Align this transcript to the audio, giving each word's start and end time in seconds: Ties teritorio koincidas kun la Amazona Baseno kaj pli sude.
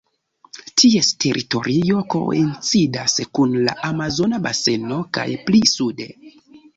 Ties 0.83 1.09
teritorio 1.25 1.99
koincidas 2.13 3.17
kun 3.39 3.53
la 3.67 3.75
Amazona 3.89 4.39
Baseno 4.47 4.97
kaj 5.19 5.27
pli 5.51 5.63
sude. 5.73 6.09